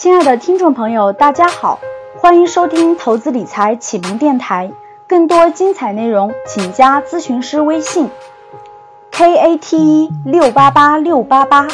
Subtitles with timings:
[0.00, 1.78] 亲爱的听众朋友，大家好，
[2.16, 4.72] 欢迎收听投资理财启蒙电台。
[5.06, 8.08] 更多精彩内容，请加咨询师微信
[9.10, 11.68] ：k a t e 六八八六八八，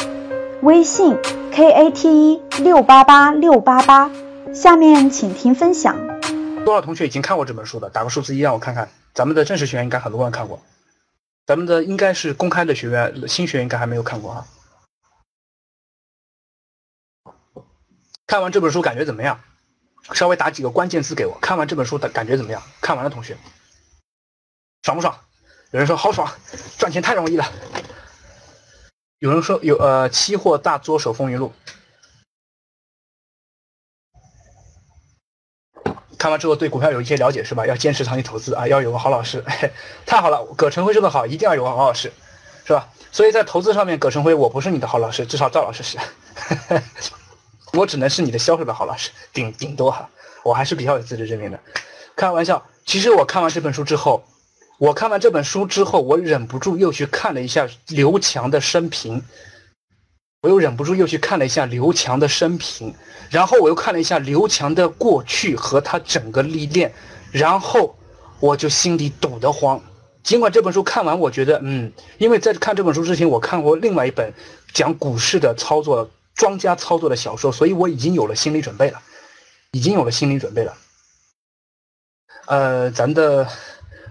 [0.61, 1.17] 微信
[1.53, 4.11] k a t e 六八八六八八。
[4.53, 5.95] 下面请听分享。
[6.65, 7.89] 多少同学已经看过这本书的？
[7.89, 8.89] 打个数字一让我看看。
[9.13, 10.59] 咱们的正式学员应该很多人看过，
[11.45, 14.43] 咱们的应该是公开的学员，新学员应该还没有看过哈。
[18.27, 19.39] 看完这本书感觉怎么样？
[20.13, 21.37] 稍微打几个关键字给我。
[21.41, 22.61] 看完这本书的感觉怎么样？
[22.81, 23.37] 看完了同学，
[24.83, 25.17] 爽不爽？
[25.71, 26.29] 有人说好爽，
[26.77, 27.49] 赚钱太容易了。
[29.19, 31.53] 有人说有呃，期货大作手风云录。
[36.17, 37.65] 看完之后对股票有一些了解是吧？
[37.65, 39.43] 要坚持长期投资啊，要有个好老师。
[40.05, 42.11] 太好了，葛晨辉说的好，一定要有个好老师，
[42.65, 42.89] 是吧？
[43.11, 45.97] 所以在投资上面，葛晨辉我不是你的好老师，至少赵老师是。
[47.77, 50.09] 我只能是你的销售的好老师，顶顶多哈，
[50.43, 51.59] 我还是比较有自知之明的。
[52.15, 54.23] 开玩笑，其实我看完这本书之后，
[54.79, 59.21] 我看完这本书之后，我忍不住又去看了一下刘强的生平，
[60.41, 62.91] 我又忍不住又去看了一下刘强的生平，
[63.29, 66.91] 然后我又看了一下刘强的过去和他整个历练，
[67.31, 67.95] 然后
[68.39, 69.79] 我就心里堵得慌。
[70.23, 74.33] 尽管这本书看完，我觉得嗯，因为在看这本书之前，我看过另外一本
[74.73, 76.09] 讲股市的操作。
[76.37, 79.01] 庄家操作的小说，所以我已经有了心理准备了，
[79.71, 80.77] 已经有了心理准备了。
[82.45, 83.45] 呃，咱的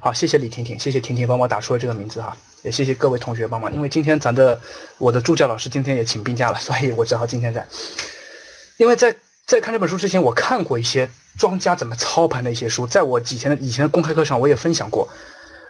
[0.00, 4.60] 好，谢谢李婷婷，谢谢婷婷帮我打出了这个名字哈，也谢谢各位同学帮忙，因为今天咱的
[4.98, 7.66] 我的助教老师今天也请病假了，所以我只好今天在。
[8.76, 15.08] 因为在在看这本书之前，我看过一些庄家怎么操盘的一些书，在我以前的以前的公开课上我也分享过。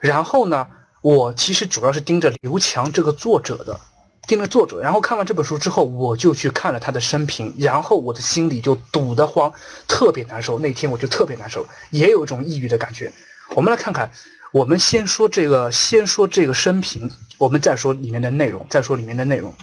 [0.00, 0.66] 然后呢，
[1.02, 3.78] 我其实主要是盯着刘强这个作者的。
[4.26, 9.52] 定了作者，然后看完这本书之后，我就去看了他的生平，然后我的心里就堵得慌，
[9.86, 10.58] 特别难受。
[10.58, 13.12] 那天我就特别难受，也有一种抑郁的感觉。
[13.54, 14.10] 我们来看看，
[14.52, 19.54] 我们先说这个，先说这个生平，我们再说里面的内容，再说里面的内容，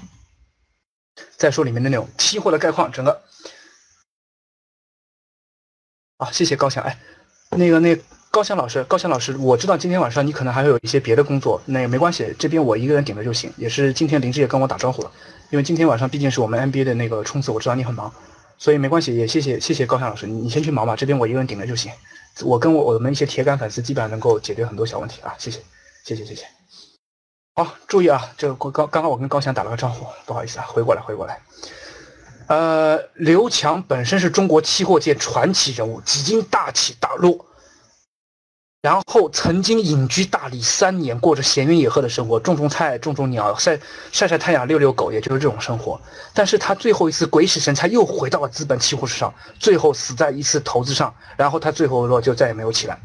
[1.36, 2.08] 再说里面的内容。
[2.18, 3.22] 期货的概况，整个
[6.18, 6.98] 啊，谢谢高翔，哎，
[7.52, 7.98] 那个那。
[8.34, 13.54] 高翔老师，高翔老师，我知道今天晚上你可能还会有一些别的工作，那也没关系，这边我一个人顶着就行。
[13.58, 15.12] 也是今天林志也跟我打招呼了，
[15.52, 18.12] 因为今天晚上毕竟是我们 NBA 的那个冲刺，我知道你很忙，
[18.58, 21.92] 所以没关系，也谢谢谢谢高翔老师，你先去忙吧，这边我一个人顶着就行。
[22.42, 25.60] 我跟我我们一些铁杆粉丝基本上能够解决很多小问题啊，谢谢
[26.04, 26.44] 谢谢谢谢。
[27.54, 31.40] 好，注意啊，这个刚刚刚我跟高翔打了个招呼，不好意思啊，回过来回过来。
[32.48, 37.46] 呃，刘强本身是中国期货界传奇人物，几经大起大落。
[38.84, 43.80] 然后曾经隐居大理三年，过着闲云野鹤的生活，种种菜，种种鸟，晒
[44.12, 45.98] 晒晒太阳，遛遛狗，也就是这种生活。
[46.34, 51.16] 但是他最后一次鬼使神差，又回到了资本期货市场，最后死在一次投资上。
[51.38, 53.00] 然后他最后落就再也没有起来。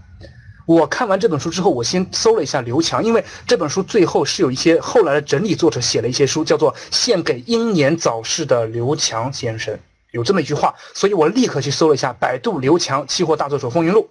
[0.67, 9.73] 我看完这本书之后，我先搜了一下刘强，因为这本书最后是有一些后来的整理作者写了一些书，叫做《献给英年早逝的刘强先生》，
[10.11, 14.11] 有这么一句话，所以我立刻去搜了一下百度刘强期货大作手风云录。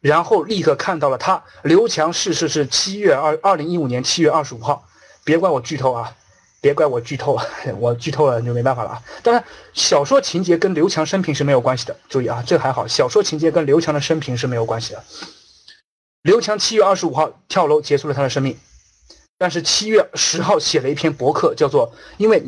[0.00, 4.86] 然后立刻看到了他刘强逝世是七月二二零一五年七月二十五号，
[5.24, 6.14] 别怪我剧透啊，
[6.60, 7.38] 别怪我剧透，
[7.78, 9.02] 我剧透了就没办法了啊。
[9.22, 15.02] 当然，小说情节跟刘强生平是没有关系的，注意啊，这还好，小说情节跟刘强的生平是没有关系的。
[16.22, 18.56] 刘强七月二十五号跳楼结束了他的生命，
[19.36, 22.42] 但是七月十号写了一篇博客，叫做因为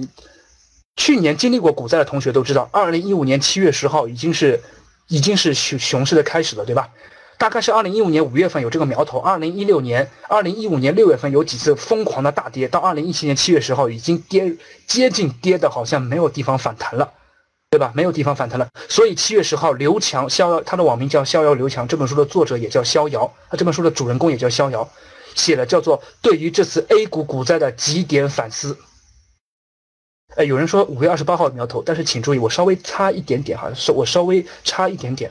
[0.96, 4.60] 去年经历过股灾的同学都知道，二零一五年七月十号已经是
[5.08, 6.88] 已经是熊熊市的开始了，对吧？
[7.40, 14.54] 大概是二零一五年五月份有这个苗头，二零一六年、二零一五年六月份有几次疯狂的大跌，到二零一七年七月十号已经跌
[14.86, 17.14] 接近跌的好像没有地方反弹了，
[17.70, 17.92] 对吧？
[17.94, 24.86] 没有地方反弹了，所以七月十号，刘强逍遥，他的网名叫逍遥刘强，这本书的作者也叫逍遥，他这本书的主人公也叫逍遥，
[25.34, 28.76] 写了叫做对于这次 A 股股灾的几点反思。
[30.36, 35.30] 哎，有人说五月二十八号苗头，但是请注意，我稍微差一点点哈，是我稍微差一点点。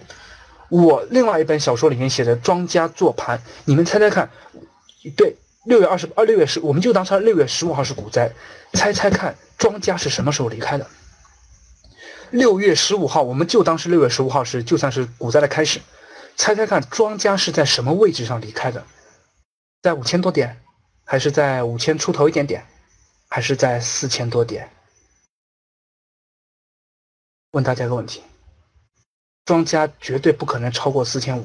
[0.69, 4.30] 我另外一本小说里面写的庄家做盘，你们猜猜看？
[5.16, 5.36] 对，
[5.66, 8.31] 六月二十二，六月十，我们就当它六月十五号是股灾，
[8.74, 10.86] 猜猜看，庄家是什么时候离开的？
[12.31, 15.80] 六月十五号，我们就当是六月十五号是就算是股灾的开始，
[16.36, 18.86] 猜猜看，庄家是在什么位置上离开的？
[19.81, 20.62] 在五千多点，
[21.06, 22.63] 还是在五千出头一点点，
[23.30, 24.69] 还是在四千多点？
[27.51, 28.21] 问大家一个问题。
[29.50, 31.44] 庄家绝对不可能超过四千五。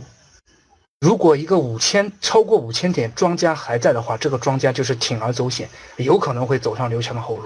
[1.01, 5.67] 如果一个五千超过五千点，庄家还在的话，这个庄家就是铤而走险，
[5.97, 7.45] 有可能会走上刘强的后路。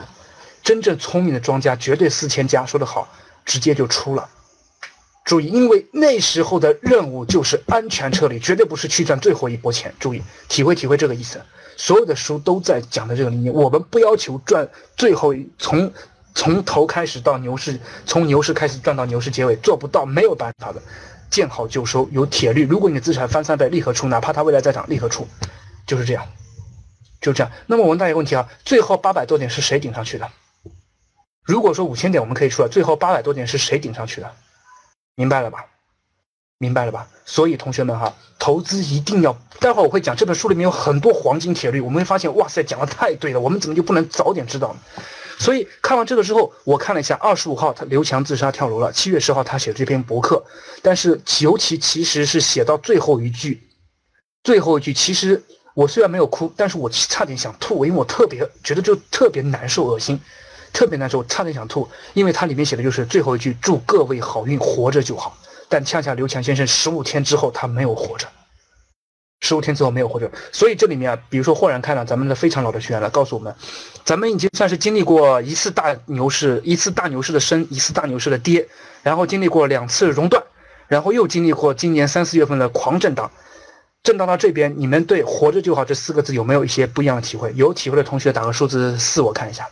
[0.64, 3.06] 真正聪明的庄家绝对四千加，说得好，
[3.44, 4.28] 直接就出了，
[5.24, 9.94] 注意，因为那时候的任务就是安全撤离，绝对不是去赚最后一波钱。
[10.00, 11.40] 注意，体会体会这个意思。
[11.76, 15.92] 所有的书都在讲的这个理念，我们不要求赚最后从
[16.38, 20.80] 从头开始到牛市，从牛市开始赚到牛市结尾，做不到，没有办法的。
[21.28, 22.64] 见好就收，有铁律。
[22.64, 25.26] 如果你的资产翻三倍，立刻出，哪怕它未来再涨，立刻出，
[25.84, 26.24] 就是这样，
[27.20, 27.52] 就这样。
[27.66, 30.30] 那么我问大家一个问题啊，最后八百多点是谁顶上去的？
[31.42, 34.30] 如果说五千点我们可以出了，最后八百多点是谁顶上去的？
[35.16, 35.64] 明白了吧？
[36.58, 37.08] 明白了吧？
[37.24, 45.02] 所以同学们哈，投资一定要，待会儿我会讲这本书里面有很多黄金铁律，我们会发现，哇塞，讲的太对了，我们怎么就不能早点知道呢？
[45.38, 48.92] 所以看完这个之后，我看了一下，二十五号他刘强自杀跳楼了。
[48.92, 50.44] 七月十号他写这篇博客，
[50.82, 53.62] 但是尤其其实是写到最后一句，
[54.42, 55.40] 最后一句，其实
[55.74, 60.20] 我虽然没有哭，但是我差点想吐，因为我特别觉得就特别难受、恶心，
[60.72, 65.38] 特别难受，差点想吐，因为它里面写的就是最后一句，祝各位好运，活着就好。
[65.68, 68.26] 但恰恰刘强先生十五天之后他没有活着。
[69.40, 73.54] 十五天之后没有活着，所以这里面啊，比如说豁然开朗，咱们的非常老的学员来告诉我们，
[74.04, 78.68] 咱们已经算是经历过一次大牛市，一次大牛市的升，一次大牛市的跌，
[79.02, 80.42] 然后经历过两次熔断，
[80.88, 83.30] 然后又经历过今年三四月份的狂震荡，
[84.02, 87.52] 震荡到这边，你们对“活着就好”这四个字有没有一些不一样的体会？
[87.54, 89.68] 有体会的同学打个数字四，我看一下，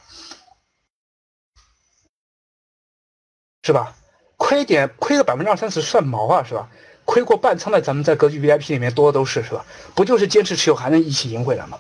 [3.65, 3.95] 是吧？
[4.37, 6.69] 亏点亏个百分之二三十算毛啊，是吧？
[7.07, 9.65] 亏过半仓的，咱们在格局 VIP 里面多的都是，是吧？
[9.95, 11.79] 不就是坚持持有还能一起赢回来吗？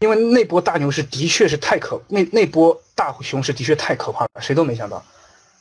[0.00, 5.04] 因为那波大牛市的确是太可，那那波大熊市的确太可怕了，谁都没想到。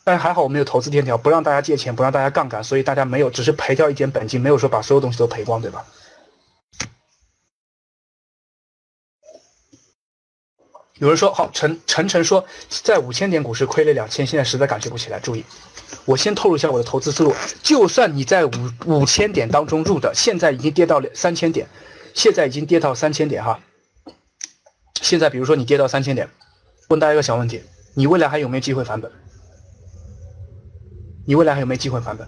[0.04, 5.86] 但是还好我们有投资天条，不让大家借钱，不让大家杠杆，所以大家没有，只是赔掉一点本金，没有说把所有东西都赔光，对吧？
[11.00, 15.20] 有人说好，陈陈晨说在五千点股市亏了两千，现在实在感觉不起来。
[15.20, 15.44] 注意。
[16.06, 18.52] 我先透露一下我的投资思路，就算你在五
[18.86, 21.68] 五千点当中入的，现在已经跌到了三千点，
[22.14, 23.60] 现在已经跌到三千点哈。
[25.02, 26.30] 现在比如说你跌到三千点，
[26.90, 27.62] 问大家一个小问题：
[27.96, 29.12] 你未来还有没有机会返本？
[31.26, 32.28] 你未来还有没有机会返本？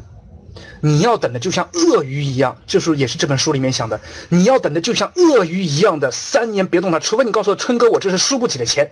[0.81, 8.91] 你要等的就像鳄鱼一样，就是也是这本书里面想的，你要等的就像鳄鱼一样的三年别动它，除非你告诉我春哥，我这是输不起的钱。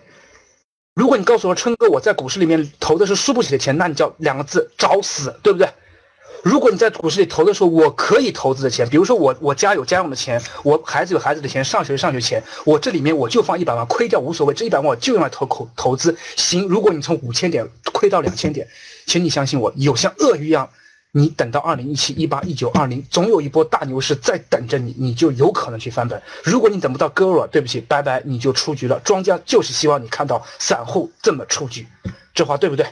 [0.96, 5.68] 如果你告诉我春哥我在股市里面投的是输不起的钱，那你叫两个字找死，对不对？
[6.42, 16.16] 如果你在股市里投的时候，我可以投资的钱，比如说我我家有家用的钱，我孩子有孩子的钱，上学上学钱，我这里面我就放一百万，亏掉无所谓，这一百万我就用来投口投资。
[16.38, 18.66] 行，如果你从五千点亏到两千点，
[19.06, 20.70] 请你相信我，有像鳄鱼一样。
[21.18, 26.22] 你等到二零一七、一八、一九、二零，总有一波大牛市在等着你，你就有可能去翻本。
[26.44, 29.00] 如果你等不到割了，对不起，拜拜，你就出局了。
[29.00, 31.88] 庄家就是希望你看到散户这么出局，
[32.34, 32.86] 这话对不对？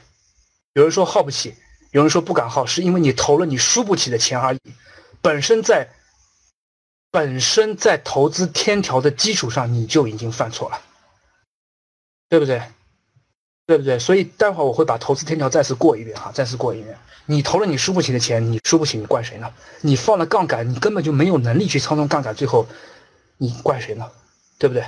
[0.71, 1.53] 有人说耗不起，
[1.91, 4.59] 有人说不敢耗，是因为你投了你输不起的钱而已。
[5.21, 5.89] 本身在
[7.11, 10.79] 本身在投资天条的基础上，你就已经犯错了，
[12.29, 12.61] 对不对？
[13.65, 13.97] 对不对？
[13.97, 16.97] 所以待会儿我会把投资天条再次过一遍哈，再次过一遍。
[17.25, 19.49] 你投了你输不起的钱，你输不起，你怪谁呢？
[19.81, 22.67] 你放了杠杆，你根本就没有能力去操纵杠杆，最后
[23.37, 24.05] 你怪谁呢？
[24.57, 24.83] 对不对？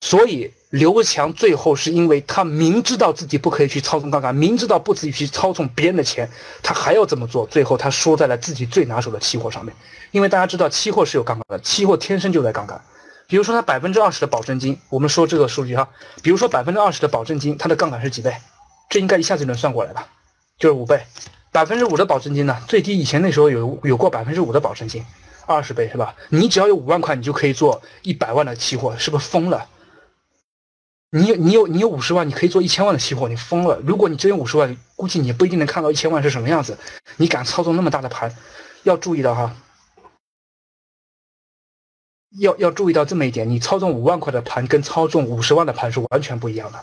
[0.00, 6.28] 所以刘强最后是因为他明知道自己不可以去操纵杠杆，明知道不自己去操纵别人的钱，
[6.60, 9.72] 他还要这么做，最后他输在了自己最拿手的期货上面。
[10.10, 12.82] 因为大家知道期货是有杠杆的，期货天生就在杠杆。
[13.26, 15.88] 比如说它百分之二十的保证金，我们说这个数据哈，
[16.22, 18.36] 比如说百分之二十的保证金，它的杠杆是几倍？
[18.90, 20.06] 这应该一下子就能算过来吧？
[20.58, 21.02] 就是五倍。
[21.50, 22.56] 百分之五的保证金呢？
[22.66, 25.04] 最低以前那时候有有过百分之五的保证金，
[25.46, 26.14] 二十倍是吧？
[26.30, 29.66] 你只要有五万块，你就可以做一百万的期货，是不是疯了？
[31.10, 33.78] 你有你有你有五十万，你可以做一千万的期货，你疯了？
[33.84, 36.78] 如果你真有五十万，估计你不一定能看到一千万是什么样子。
[37.18, 38.34] 你敢操纵那么大的盘，
[38.82, 39.54] 要注意的哈。
[42.38, 46.78] 要要注意到这么一点，你操纵五万块的盘跟操纵五十万的盘是完全不一样的。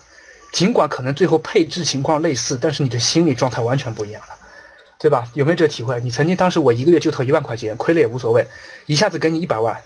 [0.51, 4.35] 尽管可能最后配置情况类似，但是你的心理状态完全不一样了，
[4.99, 5.27] 对吧？
[5.33, 5.99] 有没有这个体会？
[6.01, 8.45] 你曾经当时我一个月就投一万块钱，亏了也无所谓，
[8.87, 9.79] 一下子给你一百万，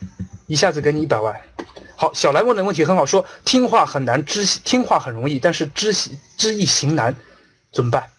[0.47, 1.39] 一下子给你一百万。
[1.95, 5.93] 好，小兰问的问题很好，说听话很难，知听话很容易，但是知
[6.37, 7.15] 知易行难，
[7.71, 8.09] 怎么办？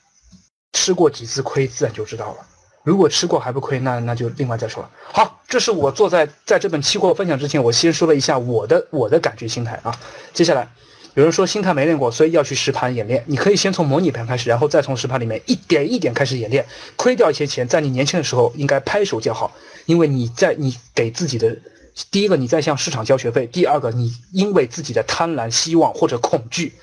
[0.72, 2.46] 吃过几次亏，自然就知道了。
[2.84, 4.90] 如果吃过还不亏，那那就另外再说了。
[5.10, 9.98] 好，这是我坐在在这本期货分享之前，我先说了一下我的我的感觉心态啊。
[10.34, 10.68] 接下来，
[11.14, 13.24] 有人说心态没练过，所以要去实盘演练。
[13.26, 16.66] 你可以先从模拟盘开始，然后再从实盘里面一点一点开始演练。
[16.96, 19.50] 亏掉一些钱，在你年轻的时候应该拍手叫好，
[19.86, 21.56] 因为你在你给自己的
[22.10, 26.74] 第一个你在向市场交学费，第二个你因为自己的贪婪、希望或者恐惧，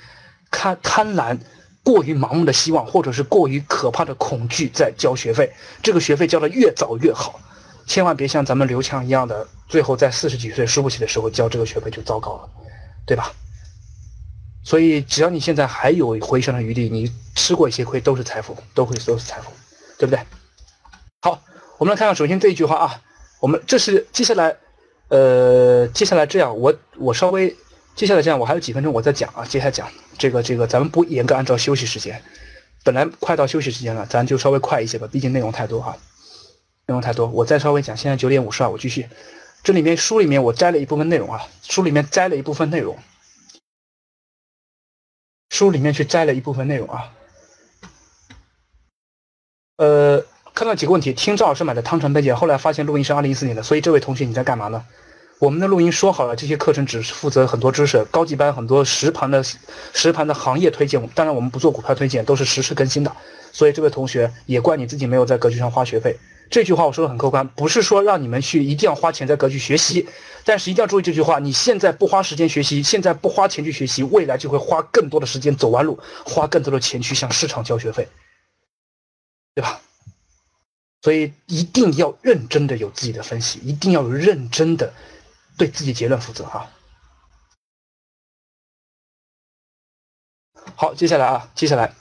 [0.49, 1.37] 贪贪婪。
[1.83, 5.51] 过于盲目的希望，或者是过于可怕的恐惧在交学费。
[5.81, 7.39] 这个学费交的越早越好，
[7.87, 12.49] 千万别像咱们刘强一样的，最后在四十几岁输不起的时候交这个学费就糟糕了，
[13.05, 13.31] 对吧？
[14.63, 19.49] 所以只要你现在还有回升的余地，你吃过一些亏都是财富，都会都是财富，
[19.97, 20.23] 对不对？
[21.23, 21.41] 好，
[21.79, 23.01] 我们来看看首先这一句话啊，
[23.39, 24.55] 我们这是接下来，
[25.07, 27.55] 呃，接下来这样，我我稍微
[28.01, 32.19] 接下来这样，我还有几分钟我再讲啊，接下来讲这个这个，咱们不严格按照休息时间，
[32.83, 35.95] 本来快到休息时间了，咱就稍微快一些吧，毕竟内容太多哈，
[36.87, 39.07] 内容太多，我再稍微讲，现在九点五十二，我继续，
[39.61, 42.97] 这里面书里面我摘了一部分内容啊，书里面摘了一部分内容。
[45.51, 47.13] 书里面去摘了一部分内容啊，
[49.77, 51.13] 呃，看到几个问题。
[51.13, 54.83] 听赵老师买的汤臣倍健，后来发现录音是二零一四年的，所以这位同学你在干嘛呢？
[55.41, 59.43] 我们的录音说好了，这些课程只是负责很多知识，高级班很多实盘的
[59.91, 63.11] 实盘的行业推荐，当然我们不做股票推荐，都是实时更新的。
[63.51, 66.15] 所以这位同学也怪你自己没有在格局上花学费。
[66.51, 70.07] 这句话我说的很客观，不是说让你们去一定要花钱在格局学习，
[70.45, 78.07] 但是一定要注意这句话：你现在不花时间学习，现在不花钱去学习，未来就会花更多的时间走弯路，花更多的钱去向市场交学费，
[79.55, 79.81] 对吧？
[81.01, 84.93] 所以一定要认真的有自己的分析，一定要认真的
[85.57, 86.69] 对自己结论负责哈。
[90.75, 91.93] 好，接下来啊，接下来，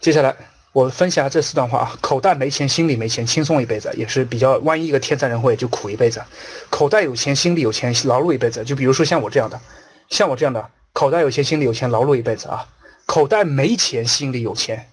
[0.00, 0.36] 接下来。
[0.72, 4.58] 我分享下这四段话啊，口袋没钱，心里没钱，轻松一辈子也是比较。
[4.58, 6.22] 万一一个天灾人祸，就苦一辈子。
[6.70, 8.62] 口袋有钱，心里有钱，劳碌一辈子。
[8.64, 9.60] 就比如说像我这样的，
[10.08, 12.68] 像我这样的，口袋有钱，心里有钱，劳碌一辈子啊。
[13.06, 14.88] 口袋没钱，心里有钱，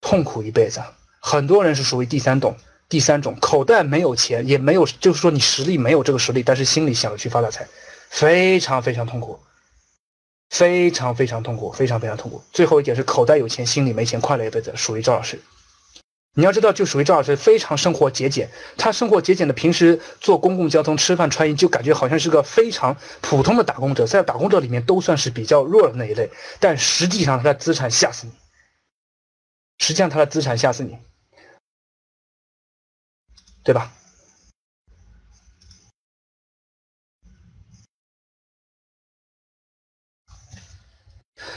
[0.00, 0.82] 痛苦一辈子。
[1.20, 2.56] 很多人是属于第三种，
[2.88, 7.66] 第三种，口袋没有钱，也没有，就是说你实力没有这个实力，但是心里想着去发大财，
[8.08, 9.38] 非常非常痛苦。
[10.50, 12.40] 非常非常痛苦，非常非常痛苦。
[12.52, 15.40] 最后一点是口袋有钱，心里没钱，快乐一辈子，属于赵老师。
[16.34, 18.48] 你要知道，就属于赵老师，非常生活节俭。
[18.76, 26.30] 他生活节俭的，平时坐公共交通、吃饭、穿衣，就感觉好像是个非常普通的打工者，在打工者里面都算是比较弱的那一类。
[26.60, 28.32] 但实际上，他的资产吓死你。
[29.78, 30.98] 实际上，他的资产吓死你，
[33.64, 33.90] 对吧？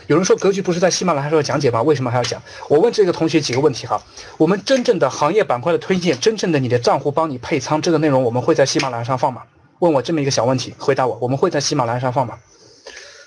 [0.07, 1.81] 有人说格局不是在喜马拉雅上讲解吗？
[1.81, 2.41] 为什么还要讲？
[2.69, 4.01] 我问这个同学几个问题哈。
[4.37, 9.43] 我们真正的行业板块的推荐，真正的你的账户帮你配仓，这个内容我们会在喜马拉雅上放吗？
[9.79, 12.39] 问我这么一个小问题，回答我，我们会在喜马拉雅上放吗？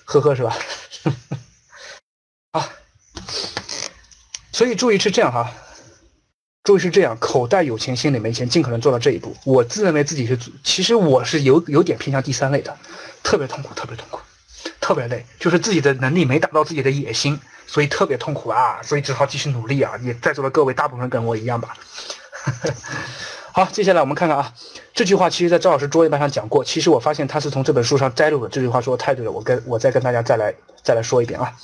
[0.06, 0.56] 呵呵，是吧？
[2.52, 2.72] 啊，
[4.52, 5.52] 所以注意是这样哈，
[6.64, 9.34] 注意是这样，口袋有钱心里没钱，尽可能做到这一步。
[9.44, 12.76] 我自认为自己是，其实我是有有点偏向第三类的，
[13.22, 14.18] 特别痛苦，特别痛苦。
[14.78, 19.92] 特别累，就是自己的能力没达到自己的野心，所以特别痛苦啊，所以只好继续努力啊。
[20.02, 21.74] 也在座的各位大部分跟我一样吧。
[23.52, 24.52] 好，接下来我们看看啊，
[24.92, 28.48] 这句话其实在赵老师桌页班上讲过，其实我发现他是从这本书上摘录的。
[28.50, 31.54] 这句话说的太对了，我跟我再跟大家再来再来说一遍啊。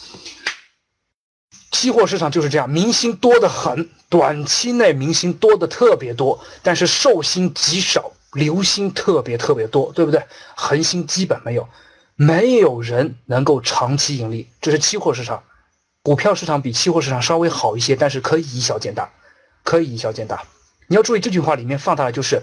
[1.86, 10.20] 期货市场就是这样，明星多得很，短期内明星多的特别多，但是寿星极少，流星特别特别多，对不对？
[10.56, 11.68] 恒星基本没有。
[12.16, 15.44] 没有人能够长期盈利，这是期货市场。
[16.02, 19.08] 股票市场比期货市场稍微好一些，但是可以以小见大，
[19.62, 20.42] 可以以小见大。
[20.88, 22.42] 你要注意这句话里面放大的就是，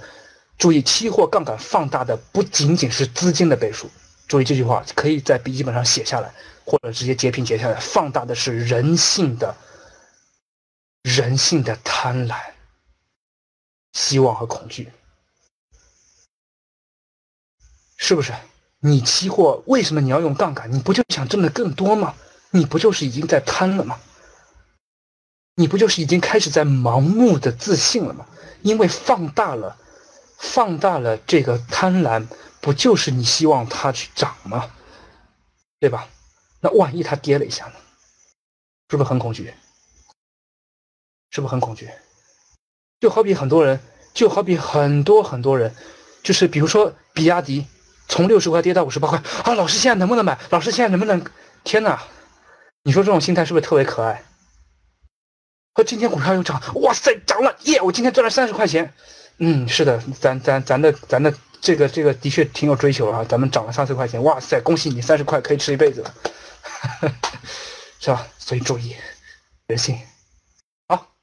[0.58, 3.90] 注意期货杠杆放大的不仅仅是资金的倍数。
[4.26, 6.32] 注意这句话，可以在笔记本上写下来，
[6.66, 7.80] 或者直接截屏截下来。
[7.80, 9.56] 放大的是人性的、
[11.04, 12.36] 人性的贪婪、
[13.94, 14.92] 希望和恐惧，
[17.98, 18.34] 是不是？
[18.80, 20.70] 你期货为什么你要用杠杆？
[20.72, 22.16] 你不就想挣的更多吗？
[22.52, 23.98] 你不就是已经在贪了吗？
[25.56, 28.26] 你不就是已经开始在盲目的自信了吗？
[28.62, 29.78] 因为放大了，
[30.38, 32.28] 放大了这个贪婪，
[32.60, 34.70] 不就是你希望它去涨吗？
[35.80, 36.10] 对吧？
[36.64, 37.74] 那万一它跌了一下呢？
[38.90, 39.54] 是不是很恐惧？
[41.30, 41.90] 是不是很恐惧？
[43.02, 43.80] 就好比很多人，
[44.14, 45.76] 就好比很多很多人，
[46.24, 47.68] 就是比如说比亚迪。
[48.10, 49.56] 从六十块跌到五十八块啊！
[49.56, 50.38] 老师现在能不能买？
[50.50, 51.26] 老师现在能不能？
[51.64, 52.04] 天哪！
[52.84, 54.24] 你说这种心态是不是特别可爱？
[55.74, 57.82] 和今天股票又涨，哇塞，涨了耶！
[57.82, 58.94] 我今天赚了三十块钱。
[59.38, 63.26] 嗯，是的，咱咱咱的咱的这个这个的确挺有追求啊！
[63.28, 66.14] 咱们涨了三十块钱，哇塞，恭喜你，三十块可以吃一辈子了，
[68.00, 68.28] 是吧？
[68.38, 68.96] 所以注意
[69.68, 69.98] 人性。
[70.88, 71.14] 好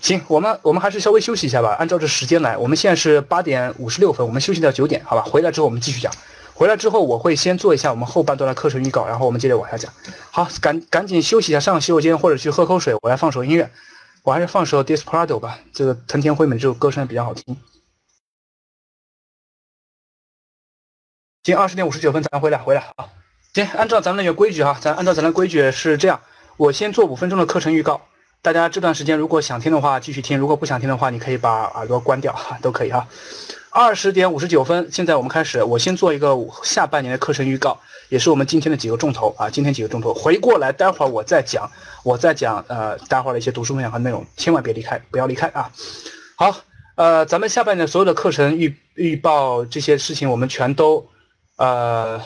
[0.00, 1.74] 行，我们我们还是稍微休息一下吧。
[1.78, 5.22] 按照这时间来，我们现在是八点五十六分，我们休息到九点，好吧？
[5.22, 6.12] 回来之后我们继续讲。
[6.54, 9.92] 回来之后我会先做一下我们后半段的课程预告，然后我们接着往下讲。
[10.30, 13.70] 好，赶赶紧休息一下，上个洗手间或者去喝口水，我来放首音乐。
[14.22, 17.56] 我还是放首 Desperado 吧，这个藤田惠美这首歌声比较好听。
[21.42, 23.08] 今二十点五十九分，咱回来回来啊！
[23.52, 26.20] 行，按照咱们那个规矩哈，咱按照咱的规矩是这样，
[26.56, 28.00] 我先做五分钟的课程预告，
[28.42, 33.08] 大家这段时间如果想听的话继续听，如果不想听的话，你可以把耳朵关掉，都可以哈。
[33.72, 37.76] 二十点五十九分，现在我们开始，我先做一个下半年的课程预告，
[38.08, 41.68] 也是我们今天的几个重头啊，今天几个重头，回过来待会儿我再讲，
[42.04, 45.68] 我再讲呃，待会儿的一些读书分享和内容，千万别离开，不要离开啊！
[46.36, 46.54] 好，
[46.94, 51.04] 呃，咱们下半年所有的课程预预报这些事情，我们全都。
[51.56, 52.18] 呃，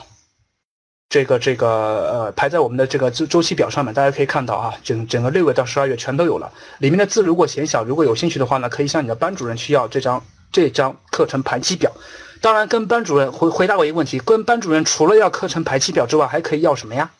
[1.15, 1.69] 这个这个
[2.11, 6.51] 呃，排在我们的这个周周期表上面，大家可以看到啊，整整个六月到十二月全都有了。
[6.79, 11.93] 里面的字如果嫌小，如果有兴趣的话呢，可以向你的班主任去要这张这张课程排期表。
[12.41, 17.13] 当然，跟班主任回回答我一个问题，跟班主任除了要课程排期表之外，还可以要什么呀？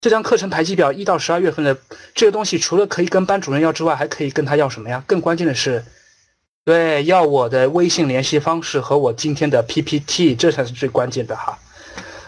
[0.00, 1.78] 这张课程排期表一到十二月份的
[2.12, 5.04] 这个东西，除了可以跟班主任要之外，还可以跟他要什么呀？
[5.06, 5.84] 更关键的是。
[6.64, 11.56] 对，要我的微信联系方式和我今天的 PPT，这才是最关键的哈。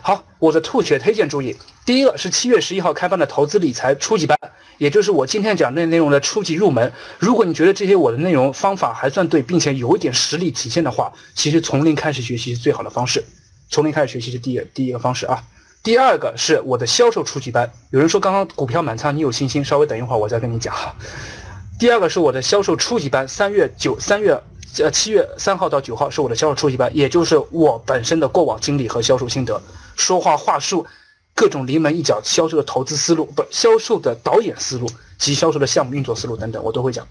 [0.09, 4.39] 好，我的吐血推荐注意，第一个是七月十一号开办的投资理财初级班，
[4.79, 6.91] 也就是我今天讲的内容的初级入门。
[7.19, 13.23] 如果你觉得这些我的内容方法还算对，并且有一点实力体现的话，其实从零开始学习是最好的方式。
[13.69, 15.45] 从零开始学习是第一第一个方式啊。
[15.83, 17.71] 第二个是我的销售初级班。
[17.91, 19.63] 有人说刚刚股票满仓，你有信心？
[19.63, 20.97] 稍微等一会儿，我再跟你讲哈。
[21.79, 24.43] 第二个是我的销售初级班，三月九三月
[24.79, 29.61] 呃七月三号到九号是我的销售初级班，也就是我本身的过往经历和销售心得，
[29.99, 30.87] 说话话术，
[31.35, 34.89] 各种临门一脚销售的投资思路，不销售的导演思路
[35.19, 37.07] 及销售的项目运作思路等等，我都会讲。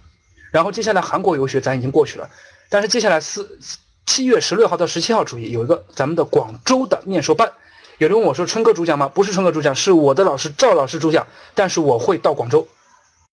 [0.51, 2.27] 然后接下来韩国游学咱已经过去了，
[2.69, 3.59] 但是接下来四
[4.05, 7.51] 七月十六号到十七号，注意有一个咱们的广州的面授班。
[7.97, 9.09] 有人问我说春哥主讲吗？
[9.09, 12.67] 不是春哥主讲，是我的老师赵老师主讲，但是我会到广州。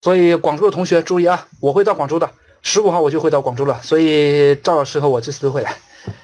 [0.03, 2.29] 所以广州的同学注意啊，我会到广州的，
[2.63, 3.81] 十五号我就会到广州了。
[3.83, 5.77] 所以赵老师和我这次都会来，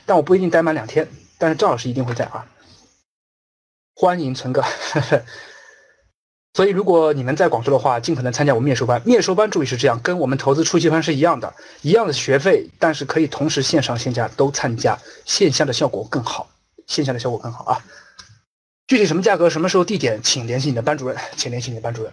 [0.04, 2.44] 但我不一定待满两天，但是赵老师一定会在啊。
[4.00, 4.64] 欢迎陈哥。
[6.56, 9.02] 所以如果你们在广州的话，尽可能参加我们面授班。
[9.04, 16.48] 面授班注意是这样，跟我们投资初级班是一样的，一样的学费，但是可以同时线上线下都参加，线下的效果更好，
[16.86, 17.84] 线下的效果更好啊。
[18.86, 22.10] 具体什么价格、什么时候、地点，请联系你的班主任，请联系你的班主任。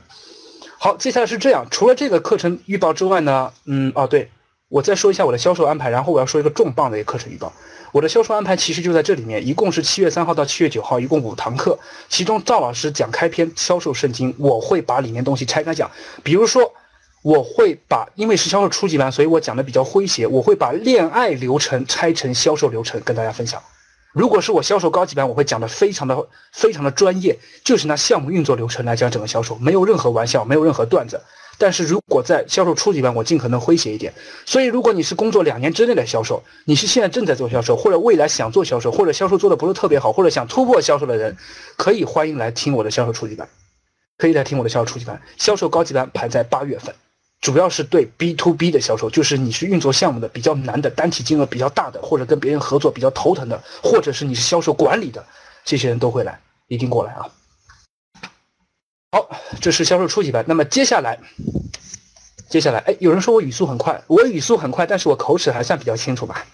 [0.78, 4.30] 好，接下来是这样，除了这个课程预报之外呢，嗯，哦，对
[4.70, 7.52] 我再说一下我的销售安排，然后我要说一个重磅的一个课程预告。
[7.94, 15.90] 我的销售安排其实就在这里面，一共是七月三号到七月九号，一共五堂课，其中赵老师讲开篇销售圣经，我会把里面东西拆开讲，
[16.22, 16.74] 比如说
[17.24, 23.64] 我会把，因为是销售初级班，所以我讲的比较诙谐，我会把恋爱流程拆成销售流程跟大家分享。
[24.12, 31.22] 如果是我销售高级班，我会讲的非常的非常的专业，就是拿项目运作流程来讲整个销售，没有任何玩笑，没有任何段子。
[31.58, 34.13] 但是如果在销售初级班，我尽可能诙谐一点。
[34.46, 41.36] 所以，如果你是工作两年之内的销售，你是现在正在做销售，或者未来想做销售，或者销售做的不是特别好，或者想突破销售的人，
[41.76, 43.48] 可以欢迎来听我的销售初级班，
[44.17, 45.22] 可以来听我的销售初级班。
[45.38, 46.93] 销售高级班排在八月份。
[47.39, 55.24] 主要是对 B to B 的销售，就是你是运作项目的比较难的，单体金额比较大的，或者跟别人合作比较头疼的，或者是你是销售管理的，
[55.63, 57.30] 这些人都会来，一定过来啊。
[59.10, 59.30] 好，
[59.62, 60.43] 这是销售初级班。
[60.48, 61.17] 那么接下来，
[62.50, 66.46] 接下来，哎，有人说我语速很快，我语速很快，但是我口齿还算比较清楚吧，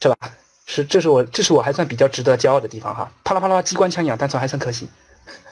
[0.00, 0.16] 是吧？
[0.64, 3.12] 是，这是我，这是我还算比较值得骄傲的地方哈。
[3.24, 4.88] 啪啦啪啦，机关枪一样，但是还算可行。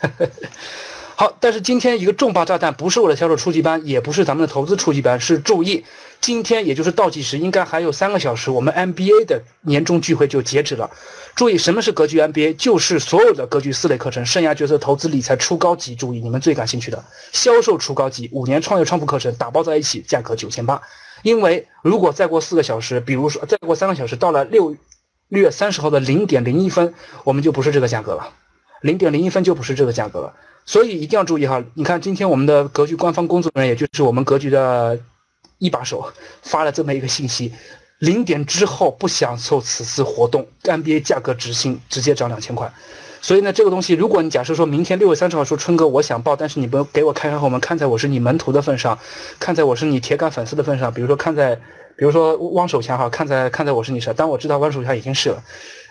[1.14, 5.84] 好，但是今天一个重磅炸弹，不是我的销售初级班，也不是咱们的投资初级班，是注意，
[6.20, 10.90] 今天也就是倒计时，应该还有三个小时，我们 MBA 的年终聚会就截止了。
[11.34, 12.56] 注意，什么是格局 MBA？
[12.56, 15.94] 就是所有的格局四类课程，生涯决策、投资理财初高级。
[15.94, 17.02] 注意，你们最感兴趣的
[17.32, 20.82] 销售初高级五年创业创富课程，打包在一起，价格九千八。
[21.22, 24.76] 因为如果再过四个小时，比如说再过三个小时，到了六
[25.28, 26.92] 六月三十号的零点零一分，
[27.24, 28.32] 我们就不是这个价格了，
[28.82, 30.34] 零点零一分就不是这个价格了。
[30.66, 31.64] 所以一定要注意哈！
[31.74, 34.98] 你看，今天我们的格局官方工作人员，也就是我们格局的
[35.58, 37.52] 一把手，发了这么一个信息：
[37.98, 42.72] 零点之后不享受此次活动，NBA 价格执行直接涨两千块。
[43.20, 48.96] 所以呢，这个东西，如果你假设说明天六月三十号说春哥我想报，但是你不给我开开后门，看在我是你门徒的份上，
[49.40, 51.56] 看在我是你铁杆粉丝的份上，比如说看在，
[51.96, 55.42] 比如说汪守强哈，看在看在我是你是，但我知道汪守强已经是了。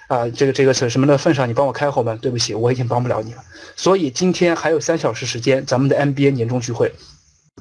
[0.08, 3.44] 啊，这个这个是什么的份上，你帮我开后门，对不起，我已经帮不了你了。
[3.76, 6.94] 所以今天还有三小时时间，咱们的 NBA 年终聚会，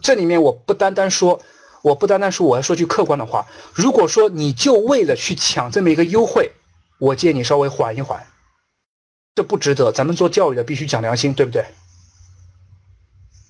[0.01, 1.40] 这里面我不单单说，
[1.87, 3.46] 我不单单说，我要说句客观的话。
[3.72, 6.51] 如果说你就为了去抢这么一个优惠，
[6.99, 8.27] 我建议你稍微缓一缓，
[9.37, 9.92] 这不值得。
[9.92, 11.64] 咱们做教育的必须讲良心，对不对？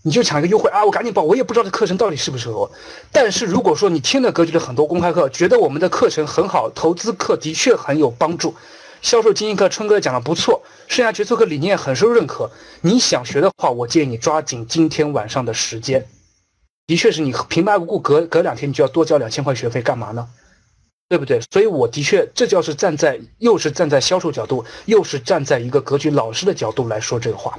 [0.03, 0.85] 你就抢一个优惠啊！
[0.85, 2.71] 我赶紧报，我也不知道这课程到底适不适合我。
[3.11, 8.55] 但是如果说你听了格局的很多公开课，觉得我们的课程很好，投资课的确很有帮助，
[9.01, 12.51] 销售经营课春哥讲的不错，剩下决策课理念很受认可，
[12.83, 16.07] 你想学的话，我建议你抓紧今天晚上的时间。
[16.87, 20.29] 的确是你平白无故隔隔两天你就要多交两千块学费干嘛呢？
[21.09, 21.41] 对不对？
[21.53, 27.59] 所以我的确这就是站在又是站在销售角度，又是站在一个格局老师的角度来说这个话。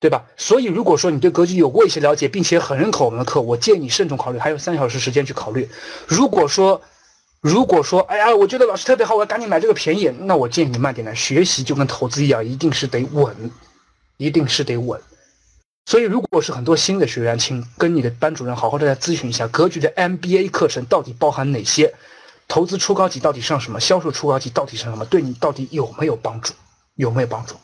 [0.00, 0.24] 对吧？
[0.36, 5.68] 所以如果说你对格局有过一些了解，并且很认可我们的课，我建议你慎重考虑，还有三小时时间去考虑。
[6.06, 6.80] 如果说，
[7.40, 11.12] 如果说，哎呀，我觉得老师特别好，我要赶紧买这个便宜，那我建议你慢点来。
[11.16, 13.50] 学习就跟投资一样，一定是得稳，
[14.18, 15.00] 一定是得稳。
[15.88, 21.94] 所以，如果是很多新的学员，请跟你的班主任好好的来咨询一下，格局的 MBA 课程到底包含哪些？
[22.46, 23.80] 投资初高级到底上什么？
[23.80, 25.04] 销售初高级到底上什么？
[25.06, 26.52] 对你到底有没有帮助？
[26.96, 27.54] 有没有帮助？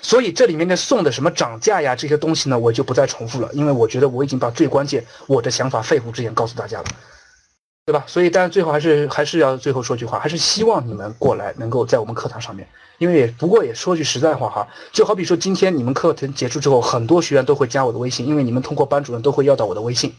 [0.00, 6.84] 所以这里面的送的什么涨价呀这些东西呢，我就不再重复了，因为我觉得我已经把最关键我的想法肺腑之言告诉大家了，
[7.84, 8.04] 对吧？
[8.06, 12.66] 所以但是最后还是还是要最后说句话，还是希望你们过来能够在我们课堂上面，
[12.98, 20.14] 因为也不过也说句实在话哈，就好比说今天你们课程结束之后，很多学员都会加我的微信，因为你们通过班主任都会要到我的微信，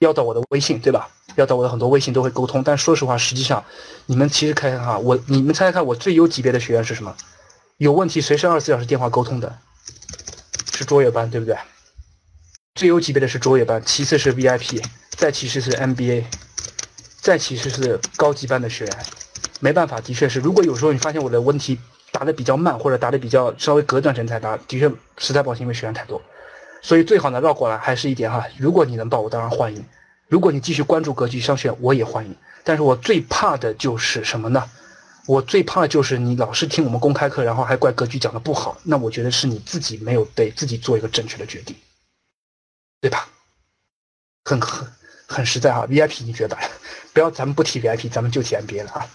[0.00, 1.08] 要到我的微信，对吧？
[1.36, 3.62] 要到我的很多微信都会沟通，但说实话，实际上
[4.06, 7.14] 你们其实看看哈，我你们猜猜看，我最优级别的学员是什么？
[7.76, 9.58] 有问题随时二十四小时电话沟通的，
[10.72, 11.56] 是卓越班，对不对？
[12.74, 16.24] 最优级别的是卓越班，其次是 VIP，再其次是 MBA，
[17.26, 18.96] 再其次是高级班的学员。
[19.58, 21.76] 没办法，的确是，如果有时候你发现我的问题
[22.12, 26.22] 答的比较慢，或者答的比较稍微隔段时间才答，的确实在抱歉，因为学员太多，
[26.82, 28.46] 所以最好呢绕过来还是一点哈。
[28.56, 29.82] 如果你能报，我当然欢迎；
[30.28, 32.32] 如果你继续关注格局商学院，我也欢迎。
[32.62, 34.62] 但是我最怕的就是什么呢？
[35.26, 41.74] 我最怕的就是你老是听我们公开课，然后还怪格局讲的不好，那我觉得是你自己没有对自己做一个正确的决定，
[43.00, 43.28] 对吧？
[44.44, 44.86] 很很
[45.26, 46.56] 很实在啊，VIP 你觉得？
[47.12, 49.06] 不要，咱们不提 VIP，咱们就提 MBA 了啊。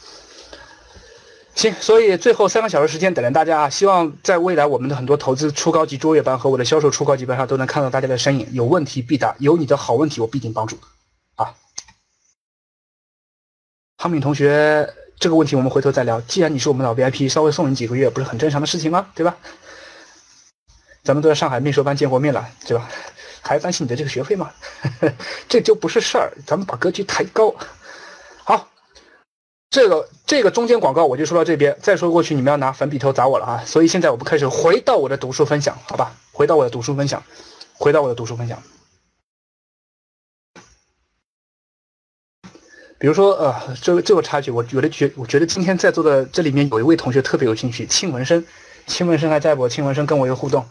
[1.53, 8.47] 行，所以最后三个小时时间等着大家啊，希望在未来我们的很多投资初高级卓越班和我的销售初高级班上都能看到大家的身影。
[8.53, 10.77] 有问题必答，有你的好问题我必定帮助。
[11.35, 11.53] 啊，
[13.97, 14.93] 康敏同学。
[15.19, 16.19] 这个问题我们回头再聊。
[16.21, 19.07] 既然你是我们老 VIP，稍微送你几个月不是很正常的事情吗？
[19.13, 19.37] 对吧？
[21.03, 22.89] 咱们都在上海面授班见过面了，对吧？
[23.41, 24.51] 还担心你的这个学费吗？
[25.49, 26.31] 这就不是事儿。
[26.45, 27.53] 咱们把格局抬高。
[28.43, 28.69] 好，
[29.69, 33.63] 这个这个中间广告我就说到这边，再说过去你们要拿粉笔头砸我了啊！
[33.65, 36.15] 所以现在我们开始回到我的读书分享，好吧？
[36.31, 37.21] 回到我的读书分享，
[37.73, 38.61] 回到我的读书分享。
[42.97, 48.45] 比如说，呃，这个这个插曲，我有的觉，我觉得今天在座的这里面有一位同学特别有兴趣，庆文生，
[48.85, 49.67] 庆文生还在不？
[49.67, 50.63] 庆文生跟我有互动，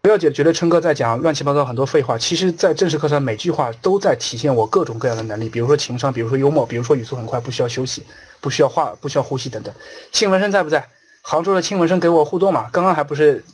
[0.00, 8.04] 不要觉觉得春哥在讲乱七八糟很多废话，其实，在正式课上每句话都在体现我各种各样的能力，比如说情商，比如说幽默，比如说语速很快，不需要休息，
[8.40, 9.74] 不需要话，不需要呼吸等等。
[10.12, 10.88] 庆文生在不在？
[11.22, 12.68] 杭州的庆文生给我互动嘛？
[12.72, 13.44] 刚刚还不是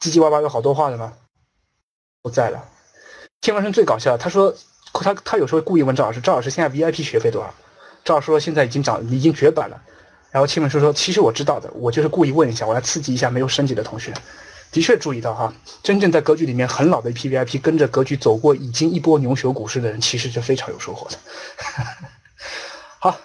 [0.00, 1.12] 叽叽哇哇有好多话的吗？
[2.22, 2.64] 不在了。
[3.42, 4.54] 庆文生最搞笑，他说。
[4.92, 7.54] 他他有时候故意问赵老师：“赵老师，现在 VIP 学费多少？”
[8.04, 9.80] 赵老师说：“现在已经涨，已经绝版了。”
[10.32, 14.12] 然后青文生：“说其实我知道的，我就是故意问一下，我来刺激一下没有升级的同学。”
[14.72, 15.52] 的确注意到哈，
[15.82, 21.18] 真正在格局里面很老的一批 VIP，跟着格局走过已经一波牛熊股市的人，其实是非常有收获的。
[23.00, 23.18] 好，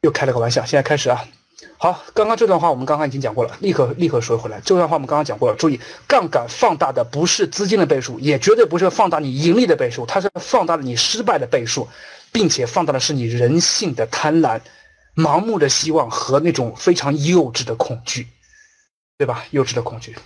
[0.00, 1.24] 又开了个玩笑，现在开始啊。
[1.78, 4.60] 好，刚刚这段话我们刚刚已经讲过了，立刻立刻说回来。
[4.64, 11.86] 这段话我们刚刚讲过了，注意，杠杆放大的不是资金的倍数，也绝对不是放大你盈利的倍数，它是放大了你失败的倍数，
[12.32, 14.60] 并且放大的是你人性的贪婪、
[15.14, 18.26] 盲目的希望和那种非常幼稚的恐惧，
[19.18, 19.44] 对吧？
[19.50, 20.16] 幼稚的恐惧。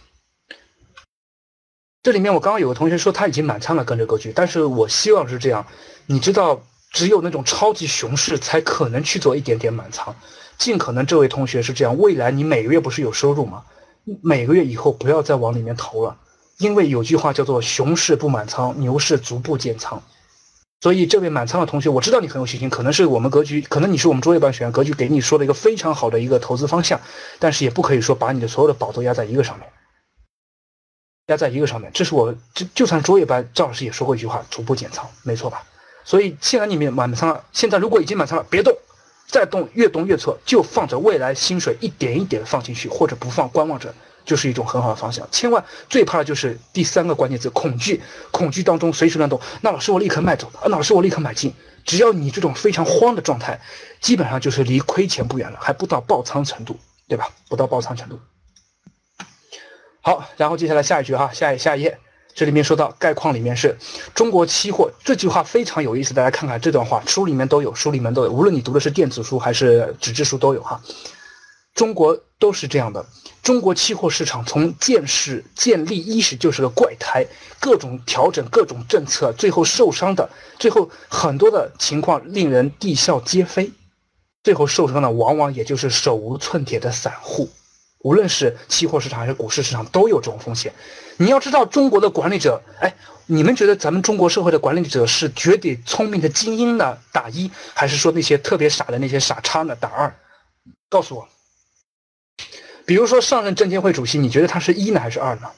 [2.03, 5.67] 这里面我刚刚有个同学说他已经满仓了跟着格局，但是我希望是这样，
[6.07, 10.15] 你知道，只有那种超级熊市才可能去做一点点满仓。
[10.57, 11.99] 尽可能，这位同学是这样。
[11.99, 13.65] 未来你每个月不是有收入吗？
[14.23, 16.17] 每个月以后不要再往里面投了，
[16.59, 20.03] 因为有句话叫做“熊市不满仓，牛市逐步建仓”。
[20.81, 26.99] 所以，这位满仓的同学，我知道你很有信心，可能是我们格局，可能你是我们卓越班学员，格局给你说的一个非常好的一个投资方向，
[27.39, 29.69] 但是也不可以说把你的所有的宝都压在一个上面，
[31.31, 31.91] 压在一个上面。
[31.95, 35.63] 这是我就就算卓越班赵老师也说过一句话：“逐步减仓”，没错吧？
[36.05, 38.77] 所以现在你们满仓了，现在如果已经满仓了，别动。
[39.27, 45.25] 再动越动越错，就放着未来薪水一点一点放进去，或者不放观望着，就是一种很好的方向。
[45.31, 49.41] 千万最怕的就是第三个关键字恐惧，恐惧当中随时乱动。
[49.61, 51.55] 那老师我立刻卖走，啊老师我立刻买进。
[51.85, 53.61] 只要你这种非常慌的状态，
[54.01, 57.29] 基本上就是离亏钱不远了，还不到爆仓程度，对吧？
[57.49, 58.19] 不到爆仓程度。
[60.03, 61.99] 好，然后接下来下一句哈，下一下一页，
[62.35, 63.77] 这里面说到概况里面是
[64.15, 70.81] 中国期货这句话非常有意思，大家看看这段话，书里面都有，书里面都有，无论你读的是电子书还是纸质书都有哈。
[71.75, 73.05] 中国都是这样的，
[73.43, 77.25] 中国期货市场从建市建立伊始就是个怪胎，
[77.61, 83.71] 各种调整各种政策，最后受伤的，最后很多的情况令人啼笑皆非，
[84.43, 87.49] 最后受伤的往往也就是手无寸铁的散户。
[88.01, 90.73] 无论是期货市场还是股市市场，都有这种风险。
[91.19, 92.95] 你要知道，中国的管理者，哎，
[93.27, 96.99] 你们觉得咱们中国社会的管理者是绝对聪明的精英呢？
[97.13, 99.77] 打一，还是说那些特别傻的那些傻叉呢？
[99.77, 100.15] 打二，
[100.89, 101.29] 告诉我。
[102.87, 105.51] 比如说上任证监会主席，你觉得他是一呢还是二呢？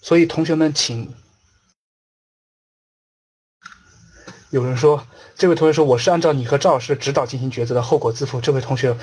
[0.00, 1.12] 所以同学们，请。
[4.54, 5.02] 有人说，
[5.36, 8.40] 这位同学说我是按照你和赵老师的指导进行抉择的，后果自负。
[8.40, 8.96] 这位同学，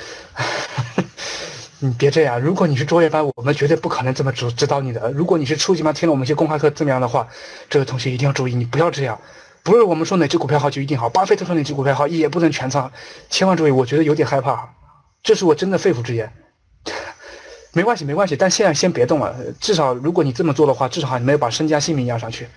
[1.80, 2.40] 你别这样。
[2.40, 5.12] 如果你是卓越班，我们绝对不可能这么指指导你的。
[5.12, 7.28] 如果你是初级班，听了我们一些公开课这么样的话，
[7.70, 9.20] 这位同学一定要注意，你不要这样。
[9.62, 12.90] 不是我们说哪只股票好就一定好，巴菲特说哪只股票好也不能全仓，
[13.30, 13.72] 千万注意。
[13.72, 14.70] 我觉得有点害怕，
[15.22, 16.32] 这是我真的肺腑之言。
[17.74, 19.36] 没关系，没关系，但现在先别动了。
[19.60, 22.48] 至少如果你这么做的话，至少你没有把身家性命押上去。